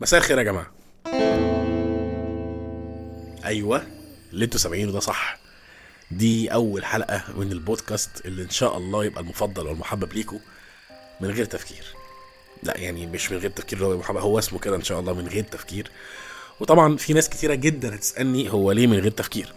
مساء 0.00 0.20
الخير 0.20 0.38
يا 0.38 0.42
جماعة. 0.42 0.70
أيوه 3.44 3.82
اللي 4.32 4.44
أنتوا 4.44 4.58
سامعينه 4.60 4.92
ده 4.92 5.00
صح. 5.00 5.38
دي 6.10 6.52
أول 6.52 6.84
حلقة 6.84 7.22
من 7.36 7.52
البودكاست 7.52 8.10
اللي 8.26 8.42
إن 8.42 8.50
شاء 8.50 8.76
الله 8.76 9.04
يبقى 9.04 9.20
المفضل 9.20 9.66
والمحبب 9.66 10.12
ليكم 10.12 10.40
من 11.20 11.30
غير 11.30 11.44
تفكير. 11.44 11.84
لا 12.62 12.76
يعني 12.78 13.06
مش 13.06 13.32
من 13.32 13.38
غير 13.38 13.50
تفكير 13.50 13.84
هو 13.84 13.98
محبب 13.98 14.16
هو 14.18 14.38
اسمه 14.38 14.58
كده 14.58 14.76
إن 14.76 14.82
شاء 14.82 15.00
الله 15.00 15.12
من 15.12 15.26
غير 15.28 15.44
تفكير. 15.44 15.90
وطبعا 16.60 16.96
في 16.96 17.12
ناس 17.12 17.28
كتيرة 17.28 17.54
جدا 17.54 17.94
هتسألني 17.94 18.52
هو 18.52 18.72
ليه 18.72 18.86
من 18.86 18.98
غير 18.98 19.10
تفكير. 19.10 19.52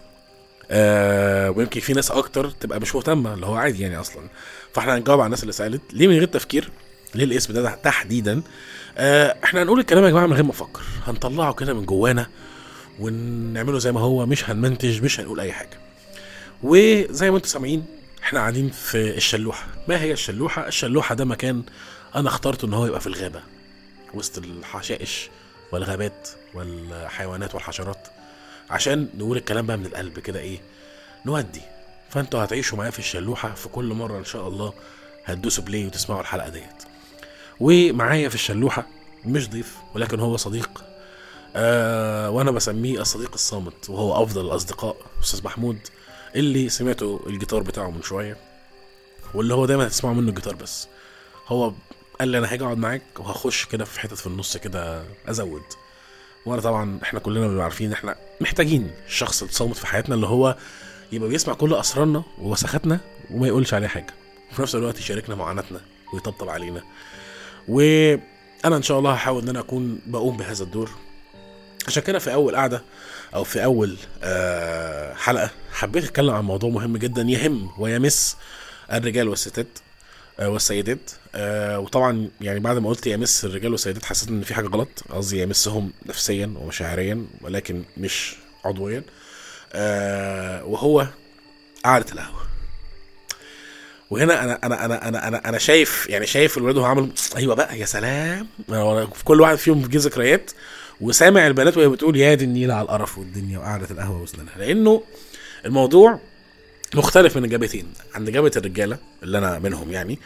آه 0.70 1.50
ويمكن 1.50 1.80
في 1.80 1.92
ناس 1.92 2.10
أكتر 2.10 2.50
تبقى 2.50 2.80
مش 2.80 2.94
مهتمة 2.94 3.34
اللي 3.34 3.46
هو 3.46 3.54
عادي 3.54 3.82
يعني 3.82 4.00
أصلا. 4.00 4.28
فإحنا 4.74 4.96
هنجاوب 4.96 5.20
على 5.20 5.26
الناس 5.26 5.42
اللي 5.42 5.52
سألت 5.52 5.82
ليه 5.92 6.08
من 6.08 6.14
غير 6.14 6.28
تفكير. 6.28 6.70
ليه 7.14 7.24
الاسم 7.24 7.52
ده 7.52 7.74
تحديدا. 7.74 8.42
آه 8.98 9.36
إحنا 9.44 9.62
هنقول 9.62 9.80
الكلام 9.80 10.04
يا 10.04 10.10
جماعة 10.10 10.26
من 10.26 10.32
غير 10.32 10.42
ما 10.42 10.48
نفكر 10.48 10.82
هنطلعه 11.06 11.52
كده 11.54 11.74
من 11.74 11.86
جوانا 11.86 12.26
ونعمله 13.00 13.78
زي 13.78 13.92
ما 13.92 14.00
هو 14.00 14.26
مش 14.26 14.50
هنمنتج 14.50 15.02
مش 15.02 15.20
هنقول 15.20 15.40
أي 15.40 15.52
حاجة. 15.52 15.78
وزي 16.62 17.30
ما 17.30 17.36
أنتم 17.36 17.48
سامعين 17.48 17.84
إحنا 18.22 18.40
قاعدين 18.40 18.70
في 18.70 19.16
الشلوحة. 19.16 19.66
ما 19.88 20.00
هي 20.00 20.12
الشلوحة؟ 20.12 20.68
الشلوحة 20.68 21.14
ده 21.14 21.24
مكان 21.24 21.62
أنا 22.16 22.28
اخترت 22.28 22.64
إن 22.64 22.74
هو 22.74 22.86
يبقى 22.86 23.00
في 23.00 23.06
الغابة 23.06 23.40
وسط 24.14 24.38
الحشائش 24.38 25.30
والغابات 25.72 26.28
والحيوانات 26.54 27.54
والحشرات. 27.54 28.08
عشان 28.70 29.08
نقول 29.18 29.36
الكلام 29.36 29.66
بقى 29.66 29.76
من 29.76 29.86
القلب 29.86 30.18
كده 30.18 30.40
إيه 30.40 30.58
نودي. 31.26 31.60
فأنتوا 32.10 32.44
هتعيشوا 32.44 32.78
معايا 32.78 32.90
في 32.90 32.98
الشلوحة 32.98 33.54
في 33.54 33.68
كل 33.68 33.84
مرة 33.84 34.18
إن 34.18 34.24
شاء 34.24 34.48
الله 34.48 34.72
هتدوسوا 35.24 35.64
play 35.64 35.86
وتسمعوا 35.86 36.20
الحلقة 36.20 36.48
ديت. 36.48 36.82
ومعايا 37.60 38.28
في 38.28 38.34
الشلوحة 38.34 38.86
مش 39.24 39.50
ضيف 39.50 39.76
ولكن 39.94 40.20
هو 40.20 40.36
صديق. 40.36 40.84
آه 41.56 42.30
وأنا 42.30 42.50
بسميه 42.50 43.00
الصديق 43.00 43.30
الصامت 43.34 43.90
وهو 43.90 44.22
أفضل 44.22 44.46
الاصدقاء 44.46 44.96
أستاذ 45.22 45.44
محمود 45.44 45.78
اللي 46.36 46.68
سمعته 46.68 47.20
الجيتار 47.26 47.62
بتاعه 47.62 47.90
من 47.90 48.02
شوية 48.02 48.36
واللي 49.34 49.54
هو 49.54 49.66
دايما 49.66 49.86
هتسمعوا 49.86 50.14
منه 50.16 50.28
الجيتار 50.28 50.54
بس. 50.54 50.88
هو 51.46 51.72
قال 52.20 52.28
لي 52.28 52.38
أنا 52.38 52.52
هاجي 52.52 52.64
أقعد 52.64 52.78
معاك 52.78 53.02
وهخش 53.18 53.64
كده 53.64 53.84
في 53.84 54.00
حتت 54.00 54.14
في 54.14 54.26
النص 54.26 54.56
كده 54.56 55.04
أزود. 55.28 55.62
وأنا 56.46 56.60
طبعا 56.62 56.98
إحنا 57.02 57.20
كلنا 57.20 57.46
بنبقى 57.46 57.64
عارفين 57.64 57.92
إحنا 57.92 58.16
محتاجين 58.40 58.90
الشخص 59.06 59.42
الصامت 59.42 59.76
في 59.76 59.86
حياتنا 59.86 60.14
اللي 60.14 60.26
هو 60.26 60.56
يبقى 61.12 61.28
بيسمع 61.28 61.54
كل 61.54 61.74
أسرارنا 61.74 62.22
ووسخاتنا 62.38 63.00
وما 63.30 63.46
يقولش 63.48 63.74
عليها 63.74 63.88
حاجة. 63.88 64.14
وفي 64.52 64.62
نفس 64.62 64.74
الوقت 64.74 64.98
يشاركنا 64.98 65.34
معاناتنا 65.34 65.80
ويطبطب 66.14 66.48
علينا. 66.48 66.82
وأنا 67.68 68.76
إن 68.76 68.82
شاء 68.82 68.98
الله 68.98 69.12
هحاول 69.12 69.42
إن 69.42 69.48
أنا 69.48 69.60
أكون 69.60 70.00
بقوم 70.06 70.36
بهذا 70.36 70.64
الدور. 70.64 70.90
عشان 71.86 72.02
كده 72.02 72.18
في 72.18 72.32
أول 72.34 72.56
قعدة 72.56 72.82
أو 73.34 73.44
في 73.44 73.64
أول 73.64 73.96
آه 74.22 75.14
حلقة 75.14 75.50
حبيت 75.72 76.04
أتكلم 76.04 76.30
عن 76.34 76.44
موضوع 76.44 76.70
مهم 76.70 76.96
جدا 76.96 77.22
يهم 77.22 77.70
ويمس 77.78 78.36
الرجال 78.92 79.28
والستات 79.28 79.66
آه 80.40 80.48
والسيدات. 80.48 81.10
آه 81.34 81.78
وطبعا 81.78 82.28
يعني 82.40 82.60
بعد 82.60 82.78
ما 82.78 82.88
قلت 82.88 83.06
يمس 83.06 83.44
الرجال 83.44 83.72
والسيدات 83.72 84.04
حسيت 84.04 84.28
إن 84.28 84.42
في 84.42 84.54
حاجة 84.54 84.66
غلط. 84.66 84.88
قصدي 85.10 85.42
يمسهم 85.42 85.92
نفسيا 86.06 86.54
ومشاعريا 86.56 87.26
ولكن 87.40 87.82
مش 87.96 88.36
عضويا. 88.64 89.02
وهو 90.64 91.06
قعدة 91.84 92.06
القهوة. 92.12 92.40
وهنا 94.10 94.44
أنا 94.44 94.58
أنا 94.64 94.84
أنا 94.84 95.08
أنا 95.08 95.28
أنا, 95.28 95.48
أنا 95.48 95.58
شايف 95.58 96.06
يعني 96.10 96.26
شايف 96.26 96.58
الولاد 96.58 96.76
وهو 96.76 96.86
عامل 96.86 97.08
أيوه 97.36 97.54
بقى 97.54 97.78
يا 97.78 97.86
سلام. 97.86 98.46
في 99.14 99.24
كل 99.24 99.40
واحد 99.40 99.56
فيهم 99.56 99.88
في 99.88 99.98
ذكريات 99.98 100.50
وسامع 101.00 101.46
البنات 101.46 101.76
وهي 101.76 101.88
بتقول 101.88 102.16
يا 102.16 102.34
دي 102.34 102.44
النيل 102.44 102.70
على 102.70 102.82
القرف 102.82 103.18
والدنيا 103.18 103.58
وقعده 103.58 103.86
القهوة 103.90 104.22
وسنانها. 104.22 104.58
لأنه 104.58 105.02
الموضوع 105.66 106.18
مختلف 106.94 107.36
من 107.36 107.44
الجابتين 107.44 107.86
عند 108.14 108.30
جابه 108.30 108.50
الرجالة 108.56 108.98
اللي 109.22 109.38
أنا 109.38 109.58
منهم 109.58 109.92
يعني 109.92 110.18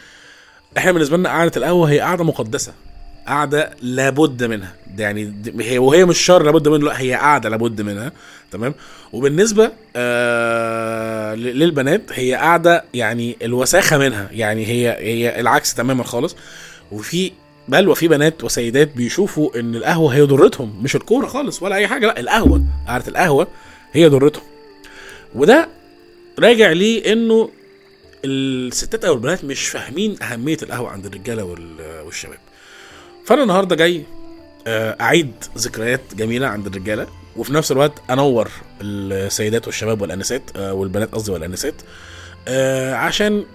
إحنا 0.77 0.91
بالنسبة 0.91 1.17
لنا 1.17 1.29
قعدة 1.29 1.51
القهوة 1.57 1.89
هي 1.89 1.99
قعدة 1.99 2.23
مقدسة. 2.23 2.73
قعده 3.29 3.71
لابد 3.81 4.43
منها. 4.43 4.75
ده 4.95 5.03
يعني 5.03 5.33
هي 5.59 5.77
وهي 5.77 6.05
مش 6.05 6.17
شر 6.17 6.43
لابد 6.43 6.67
منه 6.67 6.85
لا 6.85 7.01
هي 7.01 7.13
قعده 7.13 7.49
لابد 7.49 7.81
منها 7.81 8.11
تمام؟ 8.51 8.75
وبالنسبة 9.13 9.71
آه 9.95 11.35
للبنات 11.35 12.01
هي 12.11 12.33
قعده 12.33 12.83
يعني 12.93 13.37
الوساخة 13.41 13.97
منها. 13.97 14.29
يعني 14.31 14.65
هي 14.65 14.97
هي 14.99 15.39
العكس 15.39 15.73
تماما 15.73 16.03
خالص. 16.03 16.35
وفي 16.91 17.31
بل 17.67 17.87
وفي 17.89 18.07
بنات 18.07 18.43
وسيدات 18.43 18.95
بيشوفوا 18.95 19.59
إن 19.59 19.75
القهوة 19.75 20.13
هي 20.13 20.21
ضرتهم 20.21 20.83
مش 20.83 20.95
الكورة 20.95 21.27
خالص 21.27 21.63
ولا 21.63 21.75
أي 21.75 21.87
حاجة 21.87 22.05
لا 22.07 22.19
القهوة 22.19 22.63
قعدة 22.87 23.07
القهوة 23.07 23.47
هي 23.93 24.07
ضرتهم. 24.07 24.43
وده 25.35 25.69
راجع 26.39 26.71
ليه 26.71 27.13
إنه 27.13 27.49
الستات 28.25 29.05
أو 29.05 29.13
البنات 29.13 29.43
مش 29.43 29.67
فاهمين 29.67 30.23
أهمية 30.23 30.57
القهوة 30.63 30.89
عند 30.89 31.05
الرجالة 31.05 31.43
والشباب. 32.05 32.37
فأنا 33.29 33.43
النهارده 33.43 33.75
جاي 33.75 34.03
أعيد 34.67 35.31
ذكريات 35.57 36.01
جميلة 36.15 36.47
عند 36.47 36.67
الرجالة 36.67 37.07
وفي 37.37 37.53
نفس 37.53 37.71
الوقت 37.71 37.93
أنور 38.09 38.51
السيدات 38.81 39.67
والشباب 39.67 40.01
والأنسات 40.01 40.57
والبنات 40.57 41.11
قصدي 41.13 41.31
والأنسات 41.31 41.73
عشان 42.93 43.45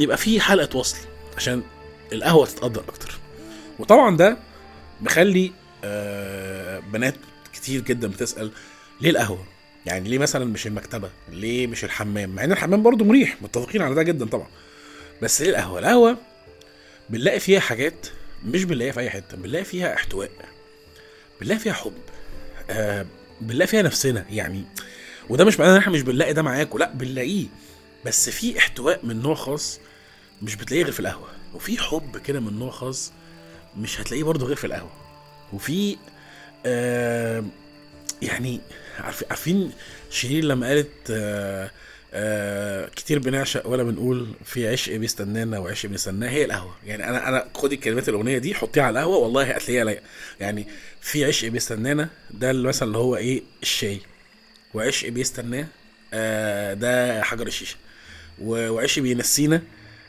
يبقى 0.00 0.16
في 0.16 0.40
حلقة 0.40 0.76
وصل 0.78 0.96
عشان 1.36 1.62
القهوة 2.12 2.46
تتقدر 2.46 2.84
أكتر. 2.88 3.14
وطبعا 3.78 4.16
ده 4.16 4.36
مخلي 5.00 5.52
بنات 6.92 7.14
كتير 7.52 7.80
جدا 7.80 8.08
بتسأل 8.08 8.50
ليه 9.00 9.10
القهوة؟ 9.10 9.44
يعني 9.86 10.08
ليه 10.08 10.18
مثلا 10.18 10.44
مش 10.44 10.66
المكتبة؟ 10.66 11.10
ليه 11.32 11.66
مش 11.66 11.84
الحمام؟ 11.84 12.30
مع 12.30 12.44
إن 12.44 12.52
الحمام 12.52 12.82
برضو 12.82 13.04
مريح 13.04 13.36
متفقين 13.42 13.82
على 13.82 13.94
ده 13.94 14.02
جدا 14.02 14.26
طبعا. 14.26 14.46
بس 15.22 15.42
ليه 15.42 15.50
القهوة؟ 15.50 15.78
القهوة 15.78 16.16
بنلاقي 17.10 17.40
فيها 17.40 17.60
حاجات 17.60 18.06
مش 18.44 18.64
بنلاقيها 18.64 18.92
في 18.92 19.00
أي 19.00 19.10
حتة 19.10 19.36
بنلاقي 19.36 19.64
فيها 19.64 19.94
احتواء 19.94 20.30
بنلاقي 21.40 21.58
فيها 21.58 21.72
حب 21.72 21.92
آه 22.70 23.06
بنلاقي 23.40 23.68
فيها 23.68 23.82
نفسنا 23.82 24.26
يعني. 24.30 24.64
وده 25.28 25.44
مش 25.44 25.60
معناه 25.60 25.72
إن 25.72 25.78
إحنا 25.78 25.92
مش 25.92 26.02
بنلاقي 26.02 26.32
ده 26.32 26.42
معاكم 26.42 26.78
لأ 26.78 26.92
بنلاقيه. 26.92 27.46
بس 28.06 28.30
في 28.30 28.58
احتواء 28.58 29.00
من 29.06 29.22
نوع 29.22 29.34
خاص 29.34 29.80
مش 30.42 30.54
بتلاقيه 30.56 30.82
غير 30.84 30.92
في 30.92 31.00
القهوة. 31.00 31.28
وفي 31.54 31.78
حب 31.78 32.18
كده 32.18 32.40
من 32.40 32.58
نوع 32.58 32.70
خاص 32.70 33.12
مش 33.76 34.00
هتلاقيه 34.00 34.24
برضه 34.24 34.46
غير 34.46 34.56
في 34.56 34.66
القهوة. 34.66 34.92
وفي 35.52 35.96
آه 36.66 37.44
يعني 38.22 38.60
عارفين 38.98 39.72
شيرين 40.10 40.44
لما 40.44 40.66
قالت 40.66 41.10
آه 41.10 41.70
آه 42.16 42.88
كتير 42.96 43.18
بنعشق 43.18 43.66
ولا 43.66 43.82
بنقول 43.82 44.28
في 44.44 44.68
عشق 44.68 44.96
بيستنانا 44.96 45.58
وعشق 45.58 45.88
بيستناه 45.88 46.28
هي 46.30 46.44
القهوة. 46.44 46.74
يعني 46.86 47.08
أنا 47.08 47.28
أنا 47.28 47.48
خدي 47.54 47.76
كلمات 47.76 48.08
الأغنية 48.08 48.38
دي 48.38 48.54
حطيها 48.54 48.82
على 48.82 48.98
القهوة 49.00 49.16
والله 49.16 49.42
هتلاقيها 49.44 50.00
يعني 50.40 50.66
في 51.00 51.24
عشق 51.24 51.48
بيستنانا 51.48 52.08
ده 52.30 52.52
مثلا 52.52 52.86
اللي 52.88 52.98
هو 52.98 53.16
إيه؟ 53.16 53.42
الشاي. 53.62 54.00
وعشق 54.74 55.08
بيستناه 55.08 55.66
آه 56.14 56.74
ده 56.74 57.22
حجر 57.22 57.46
الشيشة. 57.46 57.76
وعشق 58.42 59.02
بينسينا 59.02 59.62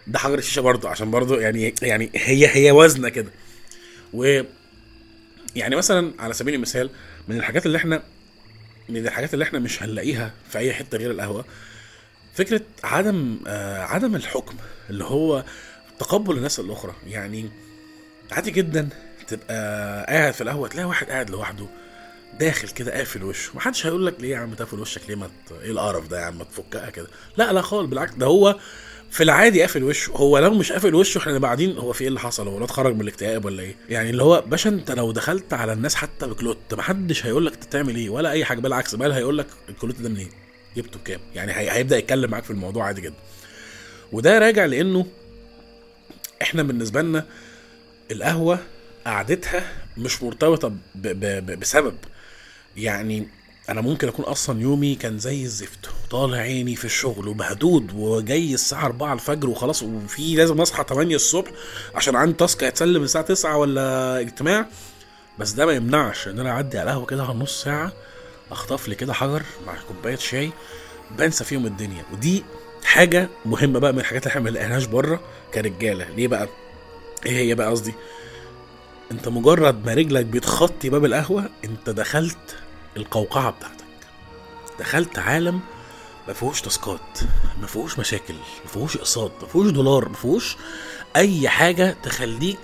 ده 0.08 0.20
حجر 0.20 0.38
الشيشة 0.38 0.60
برضه. 0.62 0.90
عشان 0.90 1.12
برضه 1.12 1.42
يعني 1.42 1.74
يعني 1.82 2.10
هي 2.16 2.48
هي 2.56 2.72
وزنة 2.72 3.10
كده. 3.10 3.32
و 4.14 4.42
يعني 5.56 5.76
مثلا 5.76 6.14
على 6.20 6.34
سبيل 6.34 6.54
المثال 6.54 6.90
من 7.28 7.38
الحاجات 7.38 7.66
اللي 7.66 7.78
إحنا 7.78 8.04
من 8.90 8.98
الحاجات 9.08 9.34
اللي 9.34 9.44
إحنا 9.44 9.60
مش 9.60 9.84
هنلاقيها 9.84 10.34
في 10.50 10.58
أي 10.58 10.74
حتة 10.74 10.98
غير 10.98 11.12
القهوة 11.12 11.46
فكرة 12.36 12.62
عدم 12.84 13.40
آه 13.48 13.82
عدم 13.84 14.16
الحكم 14.16 14.56
اللي 14.90 15.04
هو 15.04 15.44
تقبل 16.00 16.38
الناس 16.38 16.60
الأخرى. 16.60 16.94
يعني 17.08 17.50
عادي 18.32 18.52
جدا 18.52 18.90
تبقى 19.28 20.06
قاعد 20.10 20.34
في 20.34 20.42
القهوة 20.42 20.68
تلاقي 20.68 20.86
واحد 20.88 21.08
قاعد 21.08 21.30
لوحده 21.30 21.66
داخل 22.40 22.70
كده 22.70 22.92
قافل 22.98 23.24
وشه. 23.24 23.52
محدش 23.56 23.86
هيقول 23.86 24.06
لك 24.06 24.16
ليه 24.20 24.30
يا 24.32 24.38
عم 24.38 24.54
تقفل 24.54 24.80
وشك؟ 24.80 25.02
ليه 25.10 25.16
ما 25.16 25.30
إيه 25.62 25.72
القرف 25.72 26.08
ده 26.08 26.20
يا 26.20 26.26
عم؟ 26.26 26.44
تفكها 26.44 26.90
كده. 26.90 27.08
لا 27.38 27.54
لا 27.54 27.62
خالص 27.62 27.90
بالعكس 27.90 28.14
ده 28.16 28.26
هو 28.26 28.60
في 29.12 29.24
العادي 29.24 29.62
قافل 29.62 29.84
وشه. 29.84 30.12
هو 30.12 30.38
لو 30.40 30.54
مش 30.54 30.72
قافل 30.72 30.96
وشه 30.96 31.18
إحنا 31.18 31.40
بعدين 31.40 31.78
هو 31.78 31.94
في 31.94 32.02
إيه 32.02 32.08
اللي 32.08 32.20
حصل؟ 32.20 32.48
هو 32.48 32.64
اتخرج 32.64 32.96
من 32.96 33.02
الاكتئاب 33.02 33.46
ولا 33.46 33.64
إيه؟ 33.64 33.76
يعني 33.90 34.10
اللي 34.10 34.24
هو 34.24 34.42
باشا 34.48 34.70
أنت 34.70 34.92
لو 34.92 35.12
دخلت 35.12 35.54
على 35.54 35.74
الناس 35.74 35.96
حتى 35.96 36.28
بكلوت 36.28 36.74
محدش 36.74 37.26
هيقول 37.26 37.46
لك 37.46 37.56
تعمل 37.56 37.96
إيه 37.96 38.10
ولا 38.10 38.32
أي 38.32 38.46
حاجة. 38.46 38.60
بالعكس 38.60 38.96
بل 38.96 39.12
هيقول 39.12 39.38
لك 39.38 39.48
الكلوت 39.70 39.96
ده 40.02 40.10
منين؟ 40.10 40.30
جبته 40.78 41.00
بكام؟ 41.00 41.20
يعني 41.36 41.72
هيبدأ 41.72 41.98
يتكلم 41.98 42.32
معاك 42.32 42.44
في 42.44 42.52
الموضوع 42.52 42.86
عادي 42.86 43.02
جدا. 43.02 43.16
وده 44.12 44.40
راجع 44.40 44.66
لأنه 44.66 45.06
إحنا 46.42 46.64
بالنسبة 46.64 47.02
لنا 47.02 47.26
القهوة 48.12 48.60
قعدتها 49.06 49.72
مش 49.98 50.24
مرتبطة 50.24 50.68
ب 50.68 50.76
ب 50.96 51.60
بسبب. 51.60 51.96
يعني 52.78 53.28
أنا 53.70 53.82
ممكن 53.82 54.08
أكون 54.08 54.26
أصلا 54.26 54.62
يومي 54.62 54.96
كان 54.96 55.20
زي 55.20 55.44
الزفت 55.44 55.90
طالع 56.10 56.38
عيني 56.38 56.76
في 56.76 56.86
الشغل 56.86 57.28
ومهدود 57.28 57.92
وجاي 57.96 58.54
الساعة 58.54 58.86
4 58.86 59.14
الفجر 59.14 59.50
وخلاص 59.50 59.84
وفي 59.84 60.36
لازم 60.36 60.62
أصحى 60.62 60.86
8 60.90 61.16
الصبح 61.16 61.52
عشان 61.96 62.16
عندي 62.16 62.34
تاسك 62.34 62.64
هيتسلم 62.64 63.04
الساعة 63.04 63.24
9 63.26 63.58
ولا 63.58 64.20
اجتماع. 64.20 64.68
بس 65.40 65.52
ده 65.52 65.66
ما 65.66 65.74
يمنعش 65.74 66.28
إن 66.28 66.40
أنا 66.40 66.50
أعدي 66.52 66.78
على 66.80 66.90
القهوة 66.90 67.06
كده 67.06 67.24
نص 67.24 67.64
ساعة 67.64 67.94
اخطف 68.52 68.88
لي 68.88 68.96
كده 68.96 69.14
حجر 69.14 69.44
مع 69.68 69.74
كوباية 69.88 70.16
شاي 70.16 70.52
بنسى 71.12 71.44
فيهم 71.44 71.66
الدنيا. 71.66 72.04
ودي 72.14 72.44
حاجة 72.84 73.30
مهمة 73.46 73.80
بقى 73.80 73.94
من 73.94 74.00
الحاجات 74.00 74.22
اللي 74.24 74.32
إحنا 74.32 74.42
ما 74.42 74.50
لقيناهاش 74.50 74.86
بره 74.86 75.20
كرجالة. 75.54 76.10
ليه 76.10 76.28
بقى؟ 76.28 76.48
إيه 77.26 77.32
هي 77.38 77.56
بقى 77.56 77.70
قصدي؟ 77.70 77.94
انت 79.12 79.28
مجرد 79.28 79.86
ما 79.86 79.94
رجلك 79.94 80.26
بتخطي 80.26 80.90
باب 80.90 81.06
القهوة 81.06 81.50
انت 81.66 81.90
دخلت 81.90 82.56
القوقعة 82.98 83.50
بتاعتك. 83.52 83.86
دخلت 84.80 85.20
عالم 85.20 85.60
ما 86.28 86.34
فيهوش 86.34 86.62
تاسكات 86.62 87.20
ما 87.62 87.68
فيهوش 87.68 88.00
مشاكل 88.00 88.34
ما 88.34 88.72
فيهوش 88.74 88.98
اقساط 88.98 89.32
ما 89.42 89.48
فيهوش 89.48 89.72
دولار 89.72 90.10
ما 90.10 90.16
فيهوش 90.16 90.56
اي 91.16 91.50
حاجة 91.50 91.96
تخليك 92.04 92.60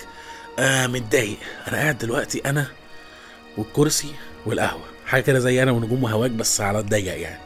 آه 0.60 0.88
متضايق. 0.88 1.38
أنا 1.68 1.78
قاعد 1.78 1.98
دلوقتي 1.98 2.40
أنا 2.40 2.68
والكرسي 3.58 4.14
والقهوة. 4.46 4.91
حاجة 5.12 5.22
كده 5.22 5.40
زي 5.40 5.64
أنا 5.64 5.72
ونجوم 5.72 6.04
وهواك 6.04 6.32
بس 6.32 6.62
على 6.62 6.80
الضيق 6.80 7.18
يعني. 7.22 7.42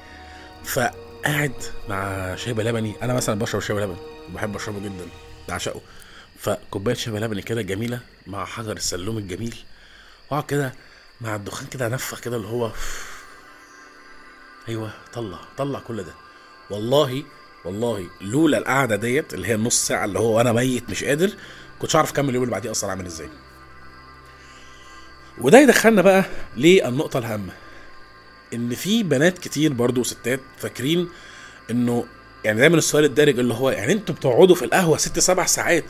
فقاعد 0.63 1.53
مع 1.89 2.35
شاي 2.35 2.53
بلبني. 2.53 2.95
أنا 3.01 3.13
مثلا 3.13 3.39
بشرب 3.39 3.61
شاي 3.61 3.75
بلبن 3.75 3.95
بحب 4.29 4.55
أشربه 4.55 4.79
جدا 4.79 5.07
بعشقه. 5.49 5.81
فكوباية 6.39 6.95
شاي 6.95 7.13
بلبني 7.13 7.41
كده 7.41 7.61
جميلة 7.61 7.99
مع 8.27 8.45
حجر 8.45 8.71
السلوم 8.71 9.17
الجميل. 9.17 9.55
واقعد 10.31 10.45
كده 10.45 10.73
مع 11.21 11.35
الدخان 11.35 11.67
كده 11.67 11.87
انفخ 11.87 12.19
كده 12.19 12.37
اللي 12.37 12.47
هو 12.47 12.71
أيوه 14.69 14.91
طلع 15.13 15.39
طلع 15.57 15.79
كل 15.79 16.03
ده. 16.03 16.13
والله 16.69 17.23
والله 17.65 18.09
لولا 18.21 18.57
القعدة 18.57 18.95
ديت 18.95 19.33
اللي 19.33 19.47
هي 19.47 19.55
النص 19.55 19.87
ساعة 19.87 20.05
اللي 20.05 20.19
هو 20.19 20.37
وأنا 20.37 20.51
ميت 20.53 20.89
مش 20.89 21.03
قادر 21.03 21.31
كنتش 21.79 21.95
عارف 21.95 22.11
أكمل 22.11 22.29
اليوم 22.29 22.43
اللي 22.43 22.51
بعديه 22.51 22.71
أصلا 22.71 22.89
عامل 22.89 23.05
إزاي. 23.05 23.29
وده 25.41 25.59
يدخلنا 25.59 26.01
بقى 26.01 26.25
للنقطة 26.57 27.17
الهامة 27.19 27.53
إن 28.53 28.69
في 28.75 29.03
بنات 29.03 29.37
كتير 29.37 29.73
برضو 29.73 30.01
وستات 30.01 30.39
فاكرين 30.57 31.09
إنه 31.71 32.05
يعني 32.43 32.59
دايما 32.59 32.77
السؤال 32.77 33.05
الدارج 33.05 33.39
اللي 33.39 33.53
هو 33.53 33.69
يعني 33.69 33.93
أنتوا 33.93 34.15
بتقعدوا 34.15 34.55
في 34.55 34.65
القهوة 34.65 34.97
ست 34.97 35.19
سبع 35.19 35.45
ساعات 35.45 35.83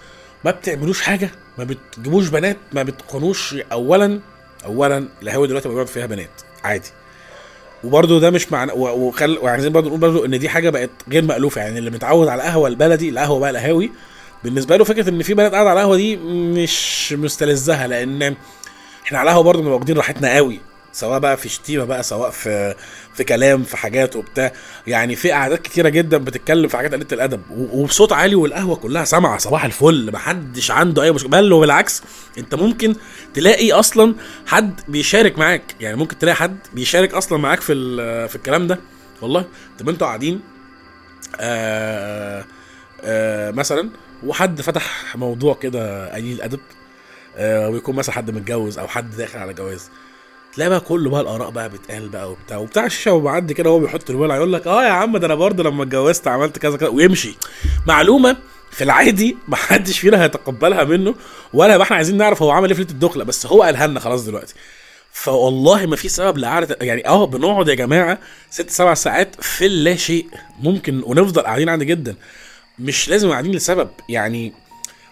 ما 0.45 0.51
بتعملوش 0.51 1.01
حاجة؟ 1.01 1.29
ما 1.57 1.63
بتجيبوش 1.63 2.27
بنات؟ 2.27 2.57
ما 2.73 2.83
بتقنوش 2.83 3.55
اولا؟ 3.71 4.19
اولا 4.65 5.07
القهوة 5.23 5.47
دلوقتي 5.47 5.69
بقى 5.69 5.87
فيها 5.87 6.05
بنات 6.05 6.29
عادي. 6.63 6.89
وبرده 7.83 8.19
ده 8.19 8.29
مش 8.31 8.51
معنى 8.51 8.71
وخل 8.71 9.37
وعايزين 9.37 9.71
برضه 9.71 9.87
نقول 9.87 9.99
برضه 9.99 10.25
إن 10.25 10.39
دي 10.39 10.49
حاجة 10.49 10.69
بقت 10.69 10.89
غير 11.11 11.23
مألوفة 11.23 11.61
يعني 11.61 11.79
اللي 11.79 11.91
متعود 11.91 12.27
على 12.27 12.41
القهوة 12.41 12.67
البلدي 12.67 13.09
القهوة 13.09 13.39
بقى 13.39 13.49
القهاوي 13.49 13.91
بالنسبة 14.43 14.77
له 14.77 14.83
فكرة 14.83 15.09
إن 15.09 15.23
في 15.23 15.33
بنات 15.33 15.51
قاعدة 15.51 15.69
على 15.69 15.79
القهوة 15.79 15.97
دي 15.97 16.15
مش 16.63 17.13
مستلذها 17.17 17.87
لأن 17.87 18.35
إحنا 19.05 19.17
على 19.19 19.29
القهوة 19.29 19.43
برضه 19.43 19.69
واخدين 19.69 19.97
راحتنا 19.97 20.35
قوي 20.35 20.59
سواء 20.91 21.19
بقى 21.19 21.37
في 21.37 21.49
شتيمة 21.49 21.85
بقى 21.85 22.03
سواء 22.03 22.29
في 22.29 22.75
في 23.13 23.23
كلام 23.23 23.63
في 23.63 23.77
حاجات 23.77 24.15
وبتاع. 24.15 24.51
يعني 24.87 25.15
في 25.15 25.31
قعدات 25.31 25.61
كتيرة 25.61 25.89
جدا 25.89 26.17
بتتكلم 26.17 26.67
في 26.67 26.77
حاجات 26.77 26.93
قلة 26.93 27.05
الأدب 27.11 27.41
وبصوت 27.51 28.13
عالي 28.13 28.35
والقهوة 28.35 28.75
كلها 28.75 29.05
سامعة 29.05 29.37
صباح 29.37 29.65
الفل 29.65 30.11
محدش 30.13 30.71
عنده 30.71 31.03
أي 31.03 31.11
مشكلة. 31.11 31.29
بل 31.29 31.53
وبالعكس 31.53 32.03
أنت 32.37 32.55
ممكن 32.55 32.95
تلاقي 33.33 33.71
أصلا 33.71 34.15
حد 34.47 34.81
بيشارك 34.87 35.39
معاك. 35.39 35.75
يعني 35.79 35.97
ممكن 35.97 36.19
تلاقي 36.19 36.35
حد 36.35 36.57
بيشارك 36.73 37.13
أصلا 37.13 37.37
معاك 37.37 37.61
في 37.61 37.73
في 38.27 38.35
الكلام 38.35 38.67
ده. 38.67 38.79
والله 39.21 39.45
طب 39.79 39.89
أنتوا 39.89 40.07
قاعدين 40.07 40.41
آآ 41.39 42.45
آآ 43.03 43.51
مثلا 43.51 43.89
وحد 44.23 44.61
فتح 44.61 45.15
موضوع 45.15 45.53
كده 45.53 46.13
قليل 46.15 46.35
الادب 46.35 46.59
ويكون 47.39 47.95
مثلا 47.95 48.15
حد 48.15 48.31
متجوز 48.31 48.77
أو 48.79 48.87
حد 48.87 49.15
داخل 49.15 49.39
على 49.39 49.53
جواز. 49.53 49.89
تلاقي 50.53 50.69
بقى 50.69 50.79
كله 50.79 51.09
بقى 51.09 51.21
الآراء 51.21 51.49
بقى 51.49 51.69
بتقال 51.69 52.09
بقى 52.09 52.31
وبتاع. 52.31 52.57
وبتاع 52.57 52.85
الشيشه 52.85 53.13
وبعدي 53.13 53.53
كده 53.53 53.69
وهو 53.69 53.79
بيحط 53.79 54.09
الولع 54.09 54.35
يقول 54.35 54.53
لك 54.53 54.67
آه 54.67 54.83
يا 54.85 54.89
عم 54.91 55.17
ده 55.17 55.25
أنا 55.27 55.35
برضه 55.35 55.63
لما 55.63 55.83
اتجوزت 55.83 56.27
عملت 56.27 56.57
كذا 56.57 56.77
كذا. 56.77 56.89
ويمشي. 56.89 57.35
معلومة 57.87 58.37
في 58.71 58.83
العادي 58.83 59.37
ما 59.47 59.55
حدش 59.55 59.99
فينا 59.99 60.23
هيتقبلها 60.23 60.83
منه 60.83 61.15
ولا 61.53 61.81
إحنا 61.81 61.95
عايزين 61.95 62.17
نعرف 62.17 62.41
هو 62.41 62.51
عمل 62.51 62.67
إيه 62.69 62.75
في 62.75 62.81
ليلة 62.81 62.93
الدخلة 62.93 63.23
بس 63.23 63.45
هو 63.45 63.63
قالها 63.63 63.87
لنا 63.87 63.99
خلاص 63.99 64.25
دلوقتي. 64.25 64.53
فوالله 65.11 65.85
ما 65.85 65.95
في 65.95 66.09
سبب 66.09 66.37
لقعدة 66.37 66.77
يعني 66.81 67.07
آه 67.07 67.25
بنقعد 67.25 67.67
يا 67.67 67.75
جماعة 67.75 68.19
ست 68.49 68.69
سبع 68.69 68.93
ساعات 68.93 69.35
في 69.41 69.65
اللا 69.65 69.95
شيء 69.95 70.27
ممكن 70.59 71.01
ونفضل 71.05 71.41
قاعدين 71.41 71.69
عادي 71.69 71.85
جدا. 71.85 72.15
مش 72.79 73.09
لازم 73.09 73.29
قاعدين 73.31 73.51
لسبب 73.51 73.89
يعني 74.09 74.53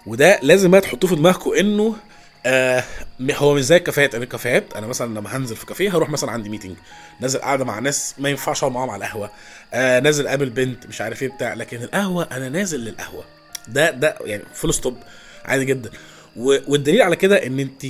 وده 0.05 0.39
لازم 0.41 0.71
بقى 0.71 0.81
تحطوه 0.81 1.09
في 1.09 1.15
دماغكم 1.15 1.51
إنه 1.53 1.95
آه 2.45 2.83
هو 3.31 3.53
مش 3.53 3.61
زي 3.61 3.77
الكافيهات. 3.77 4.15
أنا 4.15 4.23
الكافيهات 4.23 4.73
أنا 4.75 4.87
مثلا 4.87 5.19
لما 5.19 5.37
هنزل 5.37 5.55
في 5.55 5.65
كافيه 5.65 5.95
هروح 5.95 6.09
مثلا 6.09 6.31
عندي 6.31 6.49
meeting 6.49 6.75
نازل 7.19 7.39
قاعدة 7.39 7.65
مع 7.65 7.79
ناس 7.79 8.15
ما 8.17 8.29
ينفعش 8.29 8.63
أقعد 8.63 8.71
معاهم 8.71 8.89
على 8.89 9.05
القهوة. 9.05 9.29
آه 9.73 9.99
نازل 9.99 10.27
قابل 10.27 10.49
بنت 10.49 10.87
مش 10.87 11.01
عارف 11.01 11.23
إيه 11.23 11.29
بتاع. 11.29 11.53
لكن 11.53 11.83
القهوة 11.83 12.27
أنا 12.31 12.49
نازل 12.49 12.79
للقهوة. 12.79 13.23
ده 13.67 13.91
ده 13.91 14.15
يعني 14.25 14.43
full 14.53 14.73
stop 14.73 14.97
عادي 15.45 15.65
جدا. 15.65 15.89
والدليل 16.35 17.01
على 17.01 17.15
كده 17.15 17.45
إن 17.45 17.59
أنت 17.59 17.85